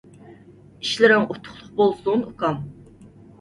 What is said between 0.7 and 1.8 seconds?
ئىشلىرىڭ ئۇتۇقلۇق